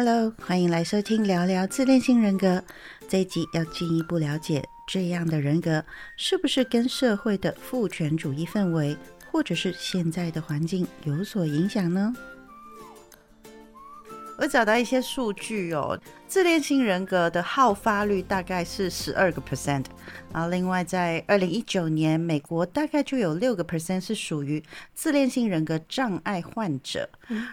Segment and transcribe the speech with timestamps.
[0.00, 2.62] Hello，欢迎来收听聊聊自恋性人格。
[3.08, 5.84] 这一集要进一步了解这样的人格
[6.16, 8.96] 是不是跟社会的父权主义氛围，
[9.32, 12.14] 或者是现在的环境有所影响呢？
[14.38, 19.84] 我找到一些数据哦，自恋型人格的好发率大概是十二个 percent，
[20.32, 24.62] 然后另外在二零一九年，美国大概就有六个 percent 是属于
[24.94, 27.10] 自恋性人格障碍患者，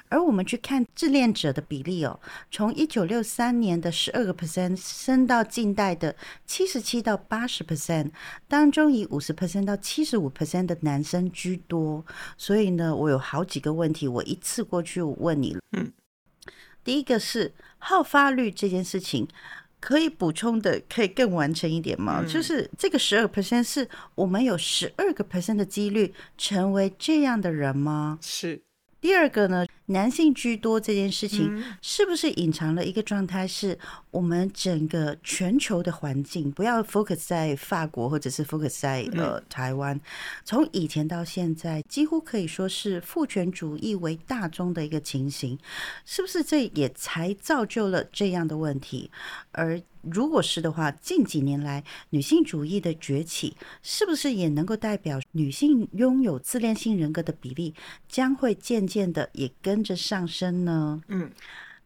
[0.09, 2.19] 而我们去看自恋者的比例哦，
[2.51, 6.15] 从一九六三年的十二个 percent 升到近代的
[6.45, 8.11] 七十七到八十 percent，
[8.47, 12.05] 当中以五十 percent 到七十五 percent 的男生居多，
[12.37, 15.91] 所以呢，我有好几个问题，我一次过去问你，嗯。
[16.85, 19.27] 第一个是好发率这件事情，
[19.81, 22.23] 可以补充的可以更完成一点吗？
[22.25, 28.19] 就是这个十二 percent 是我们有十二个 percent 的几率成为这样的人吗？
[28.21, 28.61] 是。
[29.05, 33.45] 第二个呢，男性居多这件事情，是不是隐藏了一个状态？
[33.45, 33.77] 是
[34.09, 40.01] 我们整个全球的环境，不要 focus 在法国或者是 focus 在呃台湾，
[40.43, 45.55] 从以前到现在，几乎可以说是父权主义为大宗的一个情形，
[46.03, 49.11] 是不是这也才造就了这样的问题？
[49.51, 49.79] 而
[50.11, 57.73] 如果是的话，近几年来女性主义的崛起，是不是也能够代表女性拥有自恋性人格的比例
[58.07, 61.01] 将会渐渐的也跟着上升呢？
[61.07, 61.31] 嗯。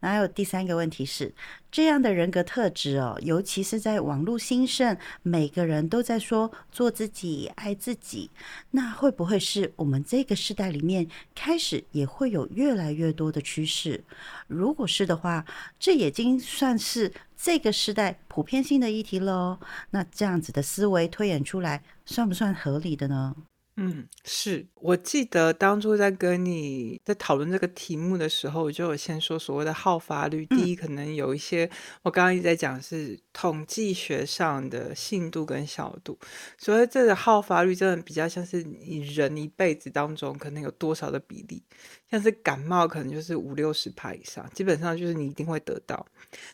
[0.00, 1.34] 还有第三个问题是，
[1.70, 8.30] 这样的人格特质哦，尤其是在网络兴盛，每个人都在说做自己、爱自己，
[8.70, 14.02] 那会不会是我们这个时代里面开始也会有越来越多的趋势？
[14.46, 15.44] 如果是的话，
[15.78, 19.58] 这已经算是这个时代普遍性的议题喽。
[19.90, 23.36] 那这样子的思维推演出来，算不算合理的呢？
[23.82, 30.44] 嗯，是我记得当初在跟你在讨论这个题目的时候，我就有先说所谓的好发率。
[30.44, 31.68] 第一，可能有一些
[32.02, 36.18] 我刚刚一直在讲是统计学上的信度跟小度，
[36.58, 41.62] 所以这个好发率真的比较像是你人一辈子当中可能有多少的比例。
[42.10, 46.04] 像是感冒，可能就是五六十帕以上，基本上就是你一定会得到。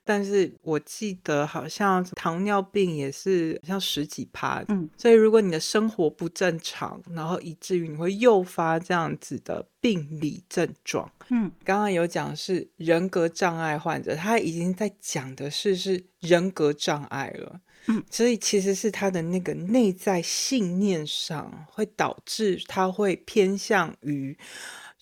[0.04, 24.36] 但是我记得好像糖尿病也是像十几帕，嗯，所以如果你的生活不正常，然后以至于你会诱发这样子的病理症状，嗯，刚刚有讲是人格障碍患者，他已经在讲的是是人格障碍了，嗯，所以其实是他的那个内在信念上会导致他会偏向于。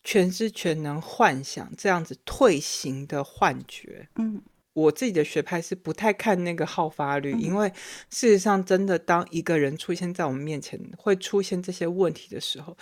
[0.05, 4.43] 全知全能幻想这样子退行的幻觉，嗯，
[4.75, 7.73] 我自己的学派是不太看那个好发率，因为
[8.11, 12.77] 事实上，真的当一个人出现在我们面前，会出现这些问题的时候。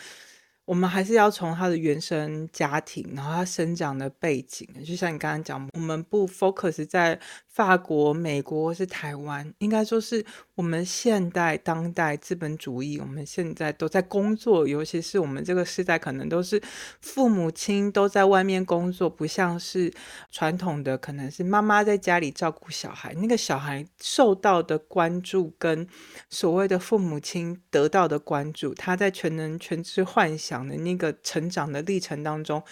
[0.64, 7.18] 我们还是要从他的原生家庭，然后他生长的背景，就像你刚刚讲，我们不 focus 在
[7.48, 10.24] 法国、美国或是台湾，应该说是
[10.54, 16.62] 我们现代当代资本主义，我们现在都在工作，尤其是我们这个时代，可能都是
[17.00, 19.92] 父母亲都在外面工作，不像是
[20.30, 25.86] 传统的，可能是妈妈在家里照顾小孩，那个小孩受到的关注跟
[26.30, 30.51] 所谓的父母亲得到的关注，他在全能全知幻想。
[30.52, 32.62] 讲的那个成长的历程当中，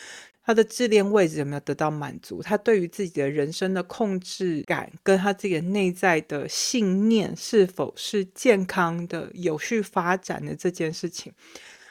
[0.45, 2.43] 他的自恋位置有没有得到满足？
[2.43, 11.33] 他对于自己的人生的控制感，跟他自己的内在的信念是否是健康的、有序发展的这件事情。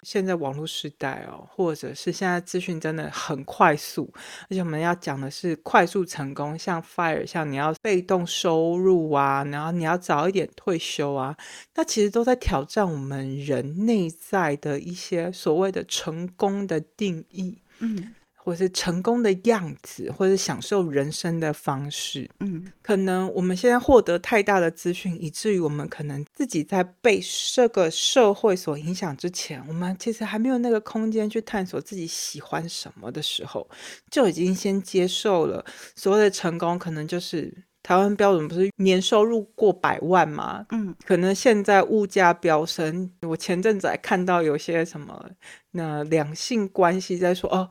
[0.03, 4.11] 现在网络时代哦，或者是现在资讯真的很快速，
[4.43, 11.35] 而且我们要讲的是快速成功，像 fire，像你要被动收入啊，然后你要早一点退休啊，
[11.75, 17.57] 那其实都在挑战我们人内在的一些所谓的成功的定义。
[17.79, 18.15] 嗯。
[18.49, 27.21] 或是成功的样子，或者享受人生的方式，嗯，可能我们现在获得太大的资讯，以至于我们可能自己在被
[27.53, 33.69] 这个社会所影响之前，我们其实还没有那个空间去探索自己喜欢什么的时候，
[34.09, 35.63] 就已经先接受了
[35.95, 40.65] 所谓的成功，可能就是台湾标准不是年收入过百万吗？
[40.71, 45.29] 嗯，可能现在物价飙升，我前阵子还看到有些什么
[45.69, 47.69] 那两性关系在说哦。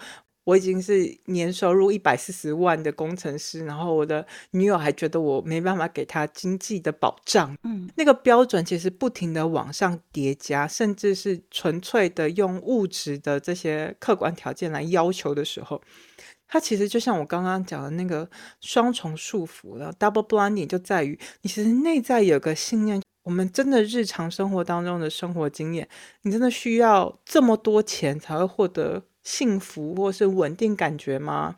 [0.49, 7.55] 我已经是年收入一百四十万的工程师，然后我的女友还觉得我没办法给她经济的保障。
[7.65, 15.83] 嗯，那个标准其实不停的往上叠加，甚至是纯粹的用物质的这些客观条件来要求的时候，
[16.47, 18.27] 它其实就像我刚刚讲的那个
[18.63, 19.93] 双重束缚了。
[19.99, 25.87] Double blinding 就在于你其实内在有个信念，我们真的日常生活当中的生活经验，
[26.23, 29.03] 你真的需要这么多钱才会获得。
[29.29, 31.57] 幸福或是稳定感觉吗？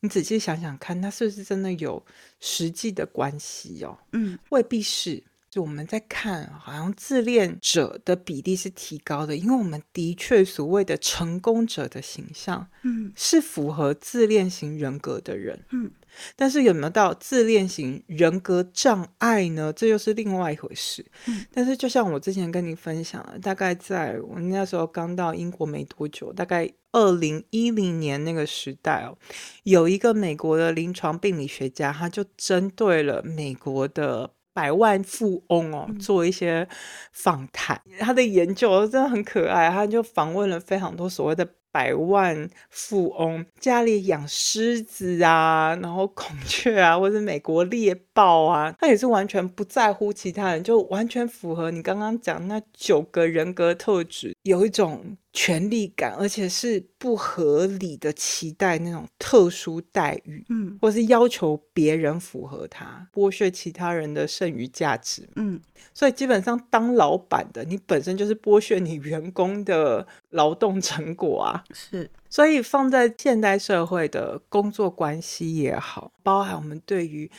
[0.00, 2.04] 你仔细想想看，它是不是真的有
[2.40, 3.96] 实际的关系哦？
[4.10, 5.22] 嗯，未必是。
[5.48, 15.90] 就我们在看，好像自恋者的比例是提高的，因为我们的确所谓的成功者的形象，嗯，是符合自恋型人格的人，嗯。
[16.36, 19.72] 但是有没有到自恋型人格障碍呢？
[19.72, 21.04] 这又是另外一回事。
[21.26, 29.16] 嗯，但是就像我之前跟你分享的，大概在我那时候刚到英国没多久，大概二零一零年那个时代哦，
[29.64, 36.68] 有一个美国的临床病理学家，他就针对了美国的百万富翁哦做一些
[37.12, 37.80] 访谈。
[37.98, 41.48] 他的研究真的很可爱，他就访问了非常多所谓的。
[41.72, 55.16] 百万富翁家里养狮子啊，然后孔雀啊，或者美国猎豹啊，他也是完全不在乎其他人，就完全符合你刚刚讲那九个人格特质，有一种。
[55.34, 65.58] 权力感，而且是不合理的期待那种特殊待遇，嗯，或是要求别人符合他，剥削其他人的剩余价值，嗯，
[65.94, 77.30] 所以基本上当老板的，你本身就是剥削你员工的劳动成果啊，是，所以放在现代社会的工作关系也好，包含我们对于。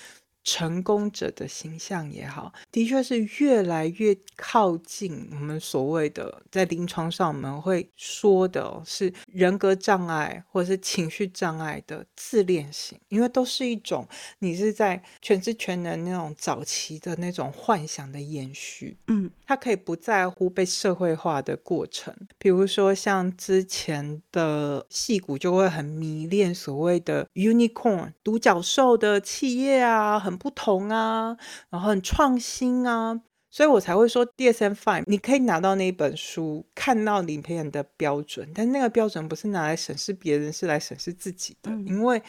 [0.44, 14.06] 成功者的形象也好，的确是越来越靠近我们所谓的在临床上我们会说的是人格障碍或者是情绪障碍的自恋型，因为都是一种
[14.40, 18.98] 你是在全知全能那种早期的那种幻想的延续。
[19.08, 30.33] 嗯，他可以不在乎被社会化的过程，比如说像之前的戏骨就会很迷恋所谓的 unicorn 独角兽的企业啊，很。
[30.38, 31.36] 不同啊，
[31.70, 33.20] 然后很创新啊，
[33.50, 42.22] 所以我才会说 DSM Five，你可以拿到那一本书，看到里面的标准，但那个标准不是拿来审视别人，是来审视自己的，因为。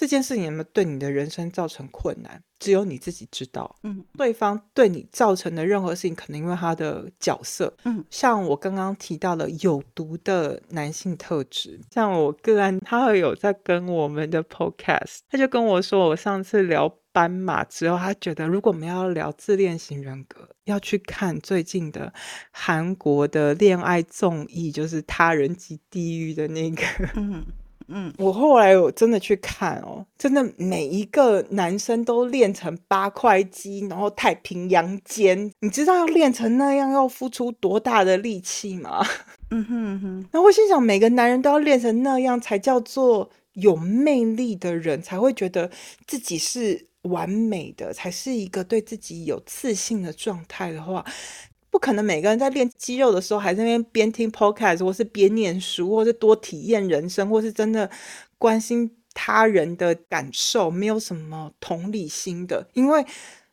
[0.00, 2.40] 这件事情有没有对你的人生造成困难？
[2.60, 3.74] 只有你自己知道。
[3.82, 7.76] 嗯，对方对你造成的任何事情，可能因为他的角色。
[7.84, 22.12] 嗯，像我刚刚提到了有毒的男性特质，像我个案，他会有在跟我们的 podcast，他就跟我说，我上次聊斑马之后，他觉得如果我们要聊自恋型人格，要去看最近的
[22.52, 26.84] 韩国的恋爱综艺，就是《他人及地狱》的那个。
[27.16, 27.44] 嗯。
[27.90, 39.04] 嗯，我后来我真的去看哦，真的每一个男生都练成八块肌，然后太平洋肩，你知道要练成那样要付出多大的力气吗？
[39.50, 40.28] 嗯哼哼。
[40.30, 45.70] 然后我心想，每个男人都要练成那样才叫做有魅力的人，才会觉得
[46.06, 51.04] 自己是完美的，才是一个对自己有自信的状态的话。
[51.70, 57.88] 不可能每个人在练肌肉的时候，还在那边边听 podcast，或是边念书，或是多体验人生，或是真的
[58.38, 62.66] 关心他人的感受，没有什么同理心的。
[62.72, 63.04] 因为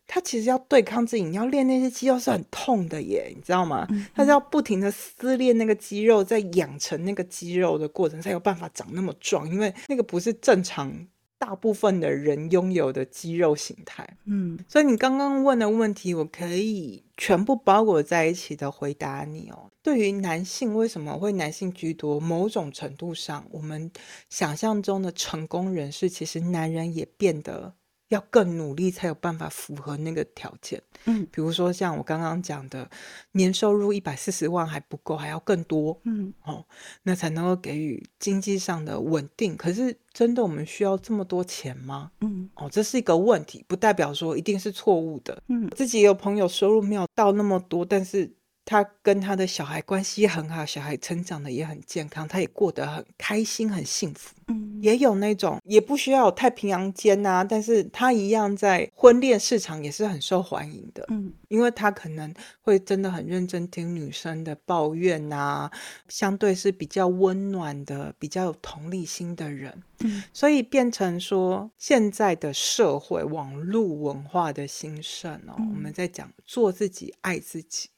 [0.07, 3.85] 他其实要对抗自己，你要练那些肌肉是很痛的耶，你知道吗？
[4.15, 9.47] 他是要不停的撕裂那个肌肉，在养成那个肌肉的过程，才有办法长那么壮。
[9.49, 11.07] 因为那个不是正常。
[11.37, 19.69] 大部分的人拥有的肌肉形态，嗯，所以你刚刚问的问题，我可以全部包裹在一起的回答你哦。
[19.83, 22.19] 对于男性，为什么会男性居多？
[22.19, 23.91] 某种程度上，我们
[24.29, 27.75] 想象中的成功人士，其实男人也变得。
[28.09, 32.89] 要更努力才有办法符合那个条件，嗯，比如说像我刚刚讲的，
[33.31, 36.63] 年收入一百四十万还不够，还要更多，嗯，哦，
[37.03, 39.57] 那才能够给予经济上的稳定。
[39.57, 42.11] 可是真的我们需要这么多钱吗？
[42.21, 45.41] 嗯，哦，这是一个问题，不代表说一定是错误的。
[45.47, 48.31] 嗯，自己也有朋友收入没有到那么多，但是。
[48.65, 54.33] 他跟他的小孩关系很好，小孩成长的也很健康，他也过得很开心、很幸福。
[54.47, 61.05] 嗯，也有那种也不需要有太平洋间啊，但是他一样在婚恋市场也是很受欢迎的。
[61.09, 65.71] 嗯，因为他可能会真的很认真听女生的抱怨啊，
[66.09, 69.83] 相对是比较温暖的、比较有同理心的人。
[69.99, 77.89] 嗯，所以变成说现在的社会网络文化的兴盛哦，我们在讲做自己、爱自己。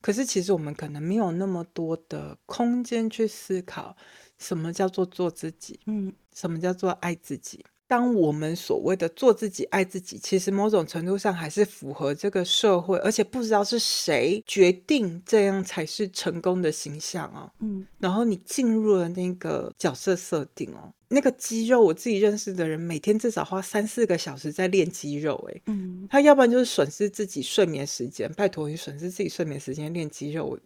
[0.00, 3.96] 可是，其实我们可能没有那么多的空间去思考，
[4.38, 7.64] 什么叫做做自己，嗯，什么叫做爱自己。
[7.88, 17.50] 当我们所谓的做自己、爱自己，其实某种程度上还是符合这个社会，而且不知道是谁决定这样才是成功的形象哦。
[17.60, 30.58] 嗯，然后你进入了那个角色设定哦，那个肌肉，我自己认识的人，每天至少花三四个小时在练肌肉，诶，嗯，他要不然就是损失自己睡眠时间，拜托你损失自己睡眠时间练肌肉。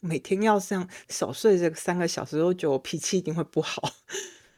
[0.00, 3.82] 每天要像少睡这三个小时，都觉得我脾气一定会不好。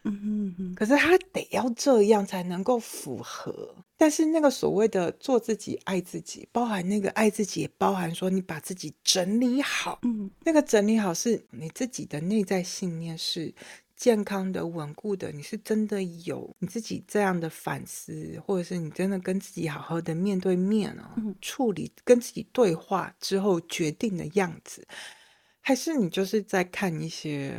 [0.09, 3.75] 嗯哼可是他得要这样才能够符合。
[3.97, 9.99] 但是那个所谓的做自己、爱自己，包含那个爱自己，也包含说你把自己整理好。
[10.03, 13.53] 嗯那个整理好是你自己的内在信念是
[13.97, 24.87] 健康的、稳固的，你是真的有你自己这样的反思，或者是你真的跟自己好好的面对面哦，嗯处理跟自己对话之后决定的样子，
[25.59, 27.53] 还是你就是在看一些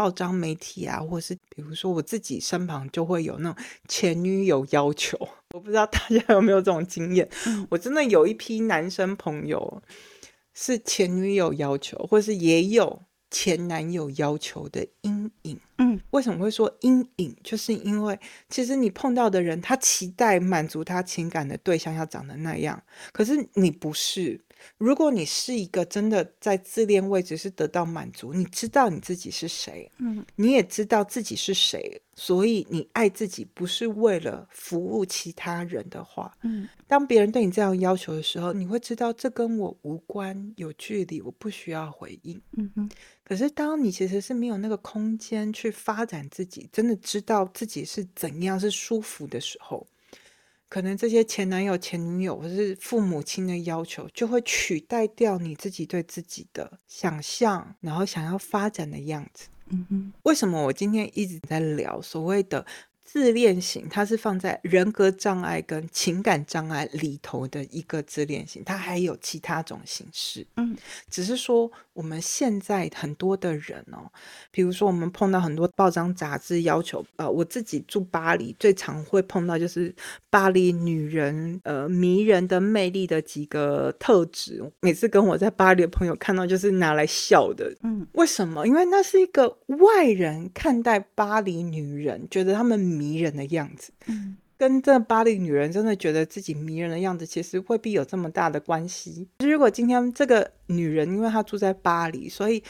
[0.00, 5.14] 报章媒体啊，或者是比如说我自己身旁就会有那种前女友要求，
[5.52, 7.28] 我不知道大家有没有这种经验。
[7.44, 9.82] 嗯我真的有一批男生朋友
[10.54, 15.60] 是前女友要求，或是也有前男友要求的阴影。
[15.76, 17.36] 嗯为什么会说阴影？
[17.44, 24.40] 就是因为其实你碰到的人，他期待满足他情感的对象要长得那样，可是你不是。
[24.78, 30.24] 如果你是一个真的在自恋位置是得到满足，你知道你自己是谁，嗯。
[30.36, 36.68] 你也知道自己是谁，所以你爱自己不是为了服务其他人的话，嗯。
[36.86, 42.40] 当别人对你这样要求的时候，你会知道这跟我无关，有距离，我不需要回应。
[42.56, 42.90] 嗯哼。
[43.24, 49.86] 可是，当你其实是没有那个空间去发展自己，真的知道自己是怎样是舒服的时候，
[50.70, 59.48] 可能这些前男友、前女友或是父母亲的要求，就会取代掉你自己对自己的想象，然后想要发展的样子。
[59.72, 62.64] 嗯哼为什么我今天一直在聊所谓的
[63.12, 63.88] 自恋型？
[63.90, 70.46] 它是放在人格障碍跟情感障碍里头的一个自恋型，它还有其他种形式。
[70.56, 70.76] 嗯
[71.10, 74.08] 只是说我们现在很多的人哦，
[74.52, 79.92] 比如说我们碰到很多报章杂志要求，呃，我自己住巴黎，最常会碰到就是
[80.30, 87.74] 巴黎女人呃迷人的魅力的几个特质，每次跟我在巴黎的朋友看到就是拿来笑的。
[87.82, 88.64] 嗯为什么？
[88.64, 93.92] 因为那是一个外人看待巴黎女人，觉得她们迷人的样子。
[94.06, 99.26] 嗯跟这巴黎女人真的觉得自己迷人的样子，其实未必有这么大的关系。
[99.38, 102.62] 如果今天这个女人，因为她住在巴黎，所以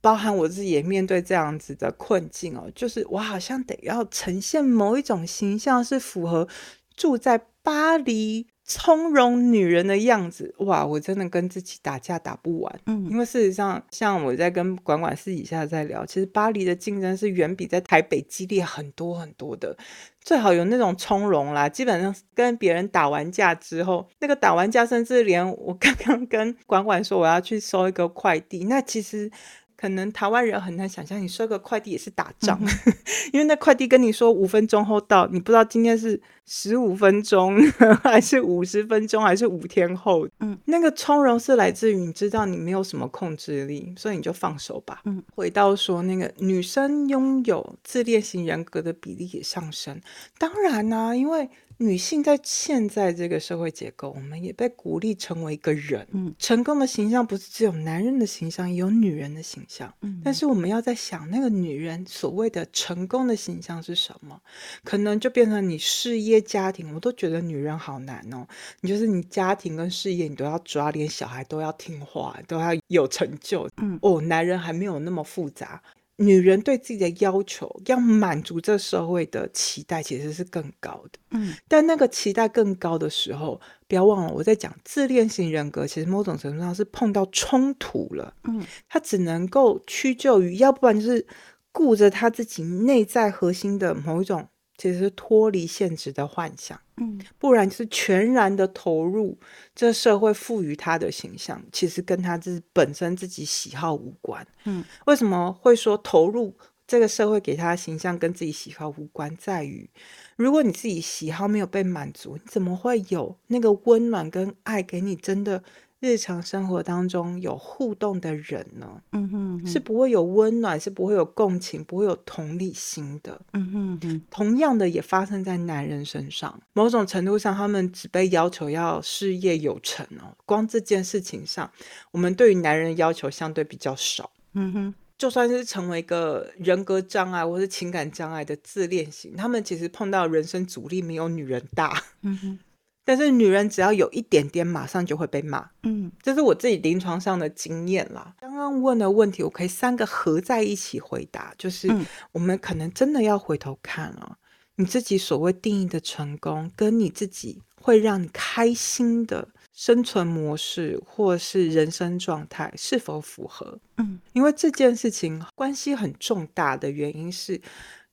[0.00, 6.46] 包含我自己也面对这样子的困境哦，就是我好像得要呈现某一种形象，是符合
[6.94, 10.54] 住在巴黎从容女人的样子。
[10.58, 12.80] 哇，我真的跟自己打架打不完。
[12.86, 19.76] 嗯因为事实上，像我在跟管管私底下在聊，其实巴黎的竞争是远比在台北激烈很多很多的。
[20.20, 29.30] 最好有那种从容啦，基本上跟别人打完架之后，那个打完架，甚至连我刚刚跟管管说我要去收一个快递，那其实。
[29.74, 32.56] 可能台湾人很难想象，你收个快递也是打仗，
[33.32, 37.56] 因为那快递跟你说五分钟后到，你不知道今天是十五分钟，
[38.02, 40.28] 还是五十分钟，还是五天后。
[40.40, 45.00] 嗯，那个从容是来自于你知道你没有什么控制力，所以你就放手吧。
[45.04, 50.00] 嗯，回到说那个女生拥有自恋型人格的比例也上升，
[50.38, 56.06] 当然啦、因为女性在现在这个社会结构，我们也被鼓励成为一个人。
[56.12, 59.92] 嗯，成功的形象不是只有男人的形象，也有女人的形象。
[60.02, 64.40] 嗯但是我们要在想，那个女人所谓的成功的形象是什么？
[64.84, 68.46] 可能就变成你事业、家庭，我都觉得女人好难哦。
[68.80, 73.68] 你就是你家庭跟事业，你都要抓，连小孩都要听话，都要有成就。
[73.76, 75.80] 嗯哦，男人还没有那么复杂。
[76.16, 81.18] 女人对自己的要求，要满足这社会的期待，其实是更高的。
[81.30, 91.26] 嗯但那个期待更高的时候，不要忘了我在讲自恋型人格，其实某种程度上是碰到冲突了，嗯他只能够屈就于，要不然就是
[91.72, 96.80] 顾着他自己内在核心的某一种，其实是脱离现实的幻想。
[96.96, 99.36] 嗯不然就是全然的投入
[99.74, 104.46] 这社会赋予他的形象，其实跟他自本身自己喜好无关。
[104.64, 106.54] 嗯，为什么会说投入
[106.86, 109.34] 这个社会给他的形象跟自己喜好无关？
[109.36, 109.88] 在于，
[110.36, 115.64] 如果你自己喜好没有被满足，你怎么会有那个温暖跟爱给你真的
[116.02, 119.00] 日常生活当中有互动的人呢？
[119.12, 123.40] 嗯哼是不会有温暖，是不会有共情，不会有同理心的。
[123.52, 130.36] 嗯哼哼同样的也发生在男人身上，某种程度上，他们只被要求要事业有成哦。
[130.44, 131.70] 光这件事情上，
[132.10, 134.28] 我们对于男人的要求相对比较少。
[134.54, 142.58] 嗯哼就算是成为一个人格障碍或是情感障碍的自恋型，他们其实碰到人生阻力没有女人大，嗯哼
[143.04, 145.68] 但是女人只要有一点点，马上就会被骂。
[145.82, 148.34] 嗯这是我自己临床上的经验啦。
[148.40, 154.36] 刚刚问的问题，我可以三个合在一起回答，就是嗯我们可能真的要回头看哦，
[154.76, 163.78] 你自己所谓定义的成功，跟你自己会让你开心的生存模式或是人生状态是否符合。
[163.96, 167.60] 嗯，因为这件事情关系很重大的原因是，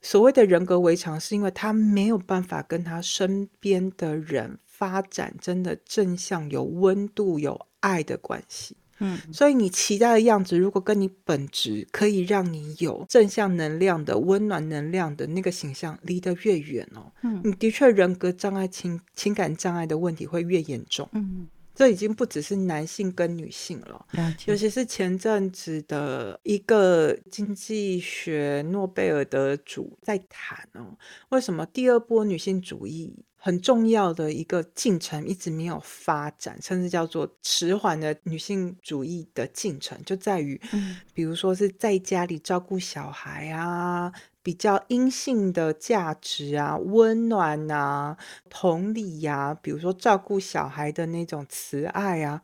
[0.01, 8.78] 所谓的人格围墙，是因为他没有办法跟他身边的人发展真的正向、有温度、有爱的关系。
[9.02, 21.08] 嗯，所以你期待的样子，如果跟你本质可以让你有正向能量的、温暖能量的那个形象离得越远哦，嗯你的确人格障碍、情情感障碍的问题会越严重。
[21.14, 24.06] 嗯，这已经不只是男性跟女性了。
[24.46, 30.98] 尤其是前阵子的一个经济学诺贝尔得主在谈哦，
[31.30, 40.98] 为什么第二波女性主义很重要的一个进程一直没有发展，甚至叫做迟缓的女性主义的进程，就在于，嗯。
[41.13, 44.12] 比如说是在家里照顾小孩啊。
[44.41, 48.17] 比较阴性的价值啊，温暖啊，
[48.50, 52.41] 同理呀、比如说照顾小孩的那种慈爱啊，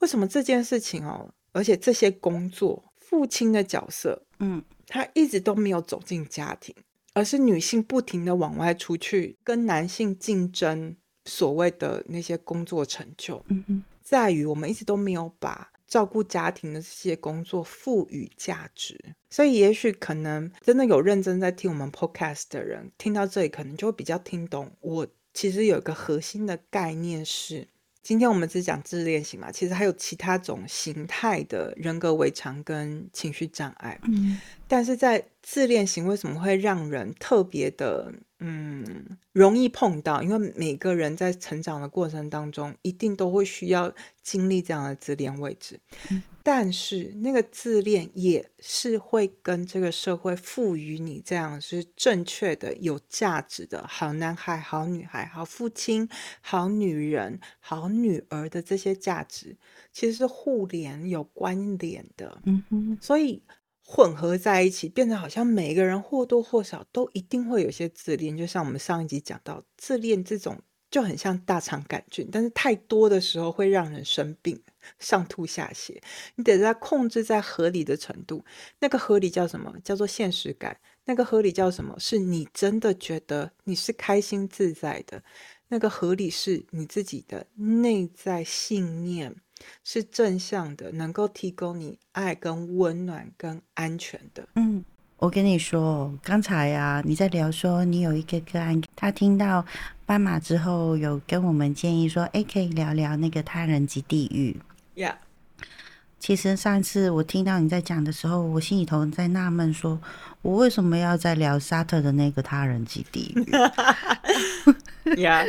[0.00, 4.62] 为什么这件事情哦，而且这些工作，父亲的角色，嗯。
[4.90, 6.74] 他一直都没有走进家庭，
[7.18, 18.96] 而是女性不停的往外出去跟男性竞争所谓的那些工作成就，嗯嗯在于我们一直都没有把照顾家庭的这些工作赋予价值，
[19.30, 24.70] 所以也许可能真的有认真在听我们 podcast 的人，听到这里可能就会比较听懂。
[24.80, 27.66] 我其实有一个核心的概念是，
[28.08, 34.00] 今天我们只讲自恋型嘛，其实还有其他种形态的人格围墙跟情绪障碍。
[34.04, 40.22] 嗯但是在自恋型为什么会让人特别的嗯容易碰到？
[40.22, 43.92] 因为每个人在成长的过程当中，一定都会需要
[44.22, 45.80] 经历这样的自恋位置。
[46.10, 56.08] 嗯但是那个自恋也是会跟这个社会赋予你这样是正确的、有价值的好男孩、好女孩、好父亲、
[56.40, 59.58] 好女人、好女儿的这些价值，
[59.92, 62.40] 其实是互联有关联的。
[62.46, 63.42] 嗯哼所以
[63.90, 68.36] 混合在一起，变得好像每个人或多或少都一定会有些自恋。
[68.36, 74.60] 就像我们上一集讲到，自恋这种就很像大肠杆菌，但是太多的时候会让人生病，
[74.98, 75.96] 上吐下泻。
[76.34, 78.44] 你得在控制在合理的程度，
[78.78, 79.74] 那个合理叫什么？
[79.82, 80.78] 叫做现实感。
[81.06, 81.98] 那个合理叫什么？
[81.98, 85.24] 是你真的觉得你是开心自在的。
[85.68, 89.34] 那个合理是你自己的内在信念
[89.84, 94.48] 是正向的，能够提供你爱、跟温暖、跟安全的。
[94.54, 94.84] 嗯，
[95.16, 99.64] 我跟你说，刚才啊，你在聊说你有一个个案，他听到
[100.06, 104.56] 斑马之后，有跟我们建议说，哎，可以聊聊那个他人及地狱。
[104.94, 105.18] 呀、
[106.18, 110.00] 其实上次我听到你在讲的时候，我心里头在纳闷，说
[110.42, 113.46] 我为什么要在聊沙特的那个他人及地狱？
[115.22, 115.44] 呀，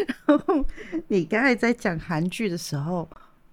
[1.10, 3.10] 你刚才在讲韩剧的时候，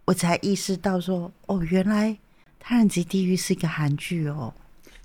[0.06, 2.16] 我才意识到说，哦，原来
[2.58, 4.54] 他人及地狱是一个韩剧哦，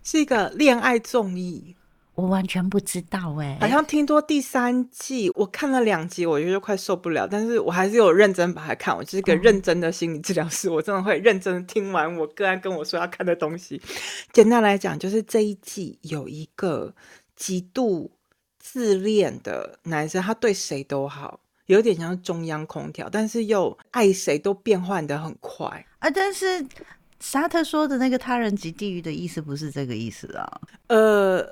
[0.04, 1.76] 是一个恋爱综艺，
[2.14, 8.96] 我完全不知道哎、好像听多第三季，我看了两集，我觉得快受不了，但是我还是有认真把它看。
[8.96, 13.82] 我就是一个认真的心理治疗师，我真的会认真地听完我个案跟我说要看的东西。
[14.32, 16.94] 简单来讲，就是这一季有一个
[17.36, 18.12] 极度
[18.60, 25.86] 自恋的男生，他对谁都好，有点像中央空调，但是又爱谁都变换的很快。
[26.00, 26.66] 啊，但是
[27.20, 30.62] 沙特说的那个他人及地狱的意思不是这个意思啊。
[30.88, 31.48] 呃，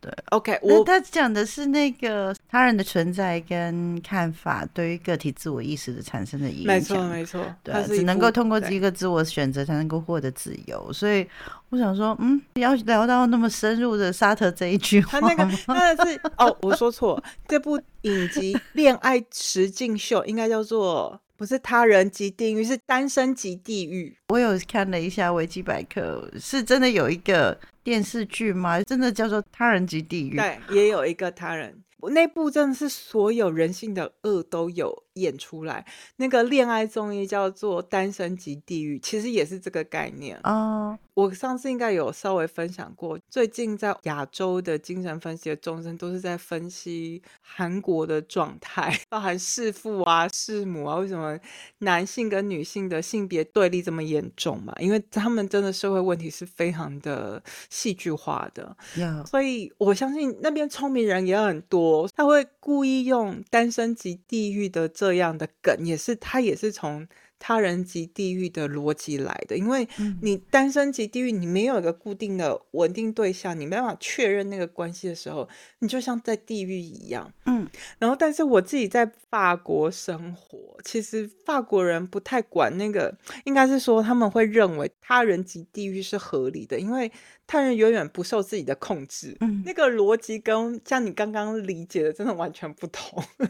[0.00, 6.66] 对，OK，那我他讲的是那个他人的存在跟看法对于个体自我意识的产生的影响。
[6.66, 10.92] 没错没错，对只能够通过一个自我选择才能够获得自由。
[10.92, 11.26] 所以
[11.70, 24.16] 我想说，嗯，要聊到那么深入的沙特这一句话他那个吗那个是 哦，我说错，这部影集《恋爱实境秀》应该叫做不是他人即地狱，是单身即地狱。
[24.28, 28.82] 我有看了一下维基百科，是真的有一个电视剧吗？
[28.82, 30.36] 真的叫做《他人及地狱》？
[30.36, 31.84] 对，也有一个他人。
[32.10, 35.86] 那部真的是所有人性的恶都有演出来。
[36.16, 40.36] 那个恋爱综艺叫做《单身即地狱》，其实也是这个概念。
[40.42, 51.38] 哦，我上次应该有稍微分享过，最近在亚洲的精神分析的众生都是在分析韩国的状态， 包含弑父啊、弑母啊，为什么
[51.78, 54.74] 男性跟女性的性别对立这么严重嘛？
[54.78, 75.48] 因为他们真的社会问题是非常的戏剧化的，有所以我相信那边聪明人也很多，他会故意用单身级地狱的这样的梗，也是他也是从他人及地狱的逻辑来的，因为嗯你单身及地狱，你没有一个固定的稳定对象，你没办法确认那个关系的时候，
[75.80, 77.32] 你就像在地狱一样。
[77.44, 77.66] 嗯
[77.98, 87.10] 然后，但是我自己在法国生活，其实法国人不太管那个，应该是说他们会认为他人及地狱是合理的，因为
[87.46, 89.36] 他人永远不受自己的控制。
[89.40, 93.22] 嗯，那个逻辑跟像你刚刚理解的真的完全不同。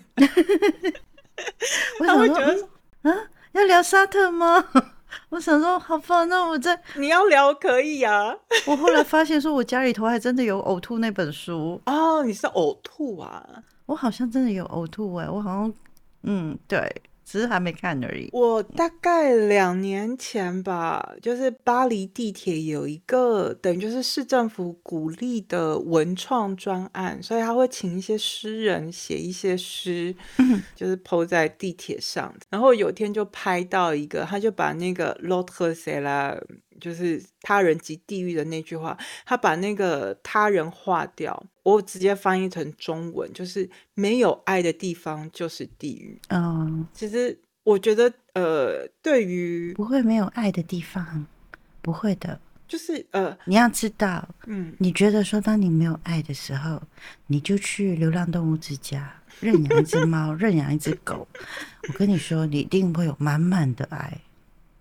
[1.99, 2.69] 他会觉得
[3.03, 4.65] 嗯啊，要聊沙特吗？
[5.31, 8.35] 我想说，好吧，那我在你要聊可以啊。
[8.67, 13.45] 我后来发现，说我家里头还真的有呕吐那本书，哦，你是呕吐啊？
[13.87, 15.73] 我好像真的有呕吐哎、我好像，
[16.25, 18.29] 嗯，对，只是还没看而已。
[18.33, 30.15] 我大概两年前吧，就是巴黎地铁有一个等于就是市政府鼓励的文创专案，所以他会请一些诗人写一些诗，
[30.77, 32.33] 就是 PO 在地铁上。
[32.49, 36.41] 然后有天就拍到一个，他就把那个 “l'autre c'est la”，
[36.81, 46.21] 就是他人即地狱的那句话，他把那个他人划掉，我直接翻译成中文，就是没有爱的地方就是地狱。
[46.29, 51.27] 嗯，其实我觉得，呃，对于不会没有爱的地方，
[51.83, 52.41] 不会的。
[52.69, 56.83] 就是呃，你要知道，嗯，你觉得说，当你没有爱的时候，
[57.29, 61.29] 你就去流浪动物之家认养一只猫，认养一只狗。
[61.87, 64.21] 我跟你说，你一定会有满满的爱。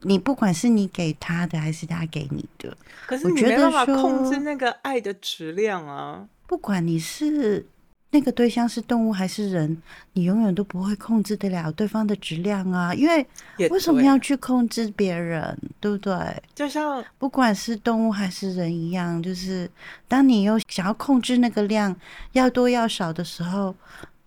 [0.05, 6.27] 你不管是你给他的，还是他给你的，可是我觉得你没办法控制那个爱的质量啊。
[6.45, 7.65] 不管你是
[8.11, 9.81] 那个对象是动物还是人，
[10.13, 12.93] 你永远都不会控制得了对方的质量啊！
[12.93, 13.25] 因为
[13.71, 16.15] 为什么要去控制别人，对不对？
[16.53, 19.69] 就像不管是动物还是人一样，就是
[20.07, 21.93] 当你又想要控制那个量
[22.33, 23.75] 要多要少的时候，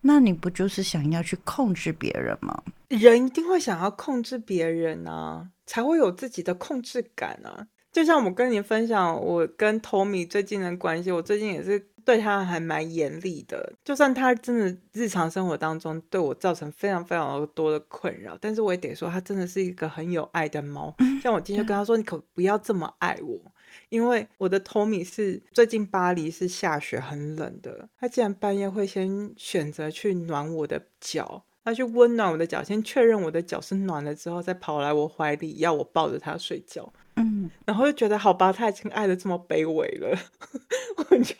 [0.00, 2.62] 那你不就是想要去控制别人吗？
[2.88, 7.68] 人一定会想要控制别人啊，才会有自己的控制感啊。
[7.92, 13.72] 就像我跟你分享我跟 Tommy 最近的关系，我最近也是对他还蛮严厉的。
[13.84, 20.94] 就算他真的日常生活当中对我造成非常非常多的困扰，但是我也得说，他真的是一个很有爱的猫。
[21.22, 23.40] 像我今天就跟他说，你可不要这么爱我。
[23.90, 36.90] 因为我的 Tommy 是最近巴黎是下雪很冷的，他竟然半夜会先选择去暖我的脚，他去温暖我的脚，先确认我的脚是暖了之后，再跑来我怀里要我抱着他睡觉。
[37.16, 40.16] 嗯，然后就觉得好吧，他已经爱的这么卑微了，
[41.10, 41.34] 我就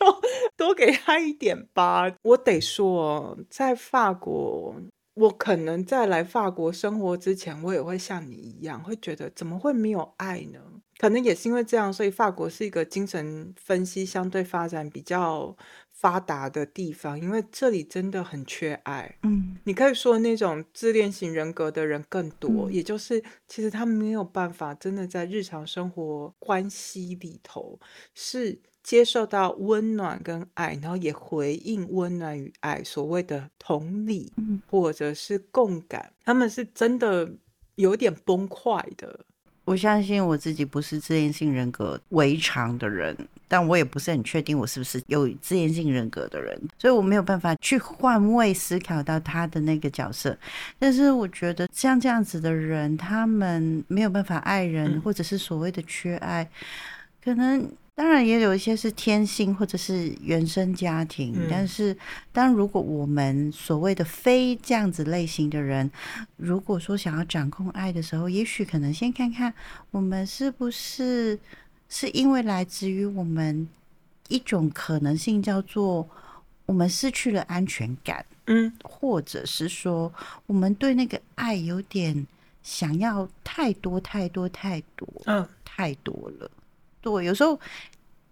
[0.57, 2.13] 多给他一点吧。
[2.21, 4.75] 我得说，在法国，
[5.15, 10.59] 我可能在来法国生活之前，我也会像你一样，会觉得怎么会没有爱呢？
[10.99, 15.55] 可能也是因为这样，所以法国是一个精神分析相对发展比较
[15.93, 19.17] 发达的地方，因为这里真的很缺爱。
[19.23, 27.79] 嗯，你可以说那种自恋型人格的人更多，嗯也就是其实他没有办法真的在日常生活关系里头
[28.13, 37.31] 是接受到温暖跟爱，然后也回应温暖与爱，所谓的同理嗯或者是共感，他们是真的
[37.75, 39.25] 有点崩溃的。
[39.69, 43.15] 我相信我自己不是自恋性人格为常的人，
[43.47, 50.35] 但我也不是很确定我是不是有自恋性人格的人，所以我没有办法去换位思考到他的那个角色。
[50.79, 56.49] 但是我觉得像这样子的人，他们没有办法爱人，嗯或者是所谓的缺爱，
[57.23, 57.71] 可能。
[57.99, 61.47] 当然也有一些是天性或者是原生家庭，嗯。
[61.51, 61.93] 但是
[62.31, 65.91] 当如果我们所谓的非这样子类型的人，
[66.37, 69.53] 如果说想要掌控爱的时候，也许可能先看看
[69.91, 71.37] 我们是不是
[71.89, 73.67] 是因为来自于我们
[74.29, 76.07] 一种可能性，叫做
[76.65, 78.71] 我们失去了安全感，嗯。
[78.81, 80.09] 或者是说
[80.45, 82.25] 我们对那个爱有点
[82.63, 86.49] 想要太多太多太多嗯，太多了。
[87.01, 87.57] 对，有时候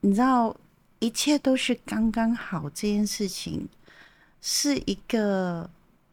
[0.02, 0.56] 你知道，
[1.00, 3.68] 一切都是刚刚好这件事情，
[4.42, 5.70] 是一个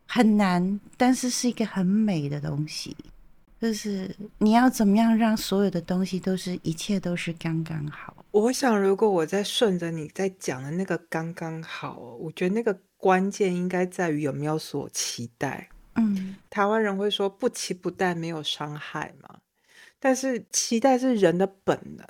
[0.06, 2.96] 很难，但是是一个很美的东西。
[3.60, 8.14] 就是你要怎么样让所有的东西都是一切都是刚刚好。
[8.30, 15.68] 我想如果我在顺着你在讲的那个刚刚好，我觉得那个关键应该在于有没有所期待。
[15.94, 19.38] 嗯台湾人会说不期不待没有伤害嘛，
[19.98, 22.06] 但是期待是人的本能，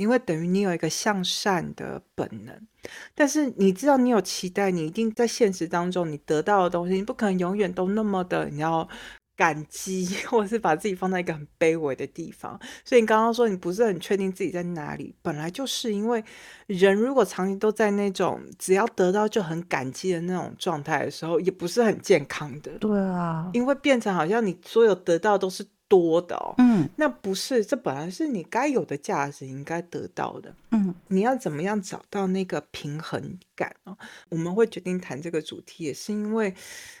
[0.00, 2.66] 因为等于你有一个向善的本能。
[3.14, 8.88] 但是你知道你有期待，你一定在现实当中你得到的东西，你不可能永远都那么的你要
[9.36, 12.58] 感激， 或者是把自己放在一个很卑微的地方。
[12.84, 16.24] 所以你刚刚说你不是很确定自己在哪里，本来就是因为
[16.66, 22.72] 人如果长期都在那种只要得到就很感激的那种状态的时候，也不是很健康的。
[22.78, 26.54] 对啊，因为变成好像你所有得到都是多的哦。
[26.56, 30.54] 嗯那不是，这本来是你该有的价值，应该得到的。
[30.70, 33.96] 嗯你要怎么样找到那个平衡感哦？
[34.28, 36.54] 我们会决定谈这个主题，也是因为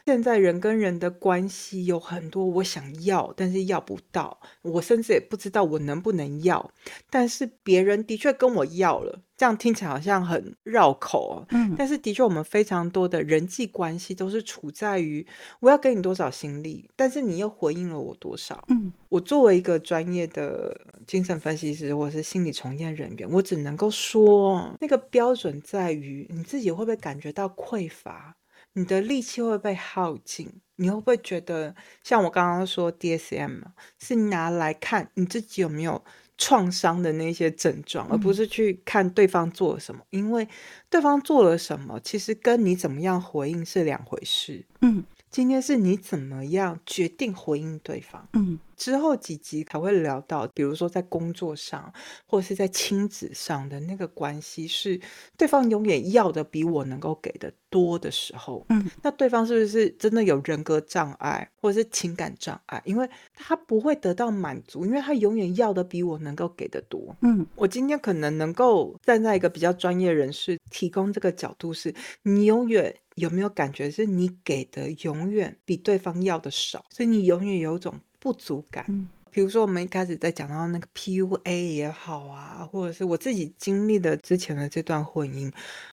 [0.04, 6.72] 现在人跟人的关系有很多我想要，但是要不到，我甚至也不知道我能不能要，
[7.08, 11.46] 但是别人的确跟我要了，这样听起来好像很绕口哦。
[11.50, 15.26] 嗯但是的确，我们非常多的人际关系都是处在于
[15.60, 18.64] 我要给你多少心力，但是你又回应了我多少。
[18.68, 28.36] 嗯我作为一个专业的精神分析师或是心理从业人员，我只能够说，那个标准在于你自己会不会感觉到匮乏，
[28.74, 33.62] 你的力气会被耗尽，你会不会觉得像我刚刚说 DSM
[33.98, 36.02] 是拿来看你自己有没有
[36.36, 40.48] 创伤的那些症状，而不是去看对方做了什么，因为
[40.88, 44.64] 对方做了什么，其实跟你怎么样回应是两回事。
[44.80, 48.28] 嗯今天是你怎么样决定回应对方。
[48.32, 51.92] 嗯之后几集才会聊到，比如说在工作上，
[52.24, 54.98] 或者是在亲子上的那个关系，是
[55.36, 62.80] 对方永远要的比我能够给的多的时候，嗯，那对方是不是真的有人格障碍或者是情感障碍？
[62.86, 67.14] 因为他不会得到满足，因为他永远要的比我能够给的多。
[67.20, 78.84] 嗯我今天可能能够站在一个比较专业人士提供这个角度是，你永远有没有感觉是你给的永远比对方要的少，所以你永远有一种不足感。
[78.88, 85.48] 嗯比如说，我们一开始在讲到那个 PUA 也好啊，或者是我自己经历的之前的这段婚姻，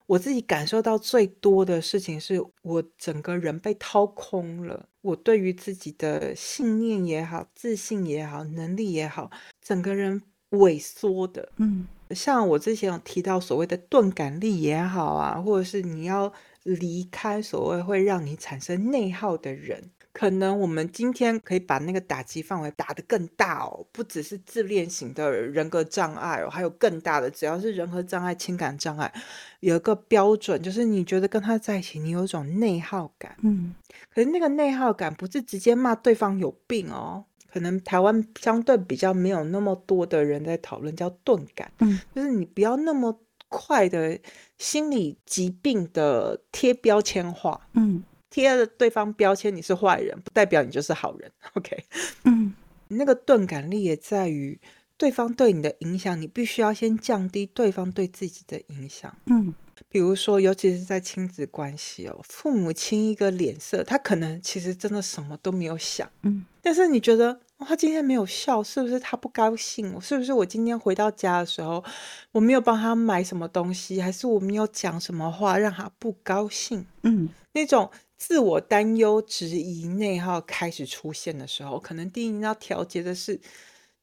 [0.07, 4.89] 我自己感受到最多的事情是我整个人被掏空了。
[5.01, 9.29] 我对于自己的信念也好、自信也好、能力也好，
[9.61, 10.19] 整个人
[10.53, 11.47] 萎缩的。
[11.57, 16.33] 嗯像我之前有提到所谓的钝感力也好啊，或者是你要
[16.75, 29.13] 离开所谓会让你产生内耗的人，可能我们今天可以把那个打击范围打得更大哦，不只是自恋型的人格障碍哦，还有更大的，只要是人格障碍、情感障碍，
[29.61, 33.37] 有一个标准，就是你觉得跟他在一起，你有一种内耗感。
[33.43, 33.73] 嗯。
[34.13, 42.01] 可是那个内耗感不是直接骂对方有病哦，可能台湾相对比较没有那么多的人在讨论叫钝感，嗯。
[42.13, 44.19] 就是你不要那么快的
[44.57, 48.03] 心理疾病的贴标签化，嗯。
[48.29, 51.31] 贴了对方标签你是坏人，不代表你就是好人。
[51.53, 51.77] OK，
[52.25, 52.53] 嗯。
[52.89, 54.59] 那个钝感力也在于
[54.97, 59.15] 对方对你的影响，你必须要先降低对方对自己的影响。
[59.25, 59.53] 嗯。
[59.89, 66.45] 比如说，尤其是在亲子关系哦，父母亲一个脸色，他可能其实真的什么都没有想，嗯。
[66.61, 69.99] 但是你觉得、哦他今天没有笑，是不是他不高兴？
[69.99, 71.83] 是不是我今天回到家的时候，
[72.31, 76.85] 我没有帮他买什么东西，还是我没有讲什么话让他不高兴？
[77.01, 83.39] 嗯那种自我担忧、质疑、内耗开始出现的时候，可能第一你要调节的是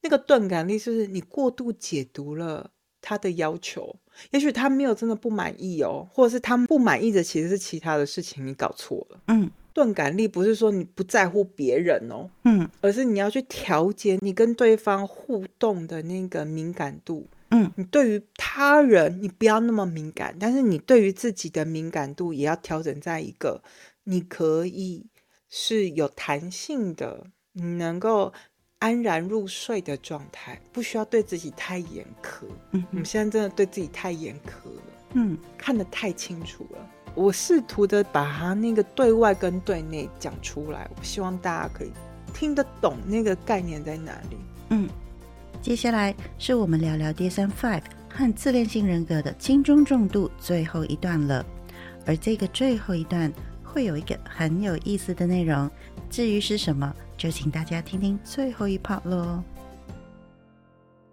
[0.01, 3.95] 那个钝感力，是不是你过度解读了他的要求？
[4.31, 9.21] 也许他没有真的不满意哦，或者是他不满意的其实是其他的事情，你搞错了。
[9.27, 17.27] 嗯钝感力不是说你不在乎别人哦，嗯而是你要去调节你跟对方互动的那个敏感度。
[17.51, 23.61] 嗯你对于他人，你不要那么敏感，但是你对于自己的敏感度也要调整在一个
[24.05, 25.07] 你可以
[25.49, 28.31] 是有弹性的，你能够
[28.79, 32.45] 安然入睡的状态，不需要对自己太严苛。
[32.71, 34.81] 嗯我们现在真的对自己太严苛了，
[35.15, 36.89] 嗯看得太清楚了。
[37.15, 41.91] 我试图的把它那个对外跟对内讲出来，我希望大家可以
[42.33, 44.37] 听得懂那个概念在哪里。
[44.69, 44.89] 嗯。
[45.61, 47.81] 接下来是我们聊聊 DSM Five
[48.13, 51.43] 和自恋性人格的轻中重度最后一段了，
[52.05, 55.67] 而这个最后一段会有一个很有意思的内容，
[56.07, 59.41] 至于是什么，就请大家听听最后一 part 喽。